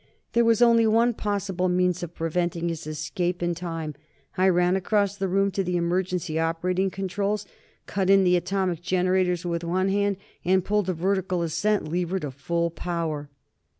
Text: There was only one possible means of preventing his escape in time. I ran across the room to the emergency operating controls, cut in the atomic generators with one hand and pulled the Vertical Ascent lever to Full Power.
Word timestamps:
There 0.33 0.43
was 0.43 0.63
only 0.63 0.87
one 0.87 1.13
possible 1.13 1.69
means 1.69 2.01
of 2.01 2.15
preventing 2.15 2.69
his 2.69 2.87
escape 2.87 3.43
in 3.43 3.53
time. 3.53 3.93
I 4.35 4.49
ran 4.49 4.75
across 4.75 5.15
the 5.15 5.27
room 5.27 5.51
to 5.51 5.63
the 5.63 5.77
emergency 5.77 6.39
operating 6.39 6.89
controls, 6.89 7.45
cut 7.85 8.09
in 8.09 8.23
the 8.23 8.35
atomic 8.35 8.81
generators 8.81 9.45
with 9.45 9.63
one 9.63 9.89
hand 9.89 10.17
and 10.43 10.65
pulled 10.65 10.87
the 10.87 10.95
Vertical 10.95 11.43
Ascent 11.43 11.87
lever 11.87 12.17
to 12.17 12.31
Full 12.31 12.71
Power. 12.71 13.29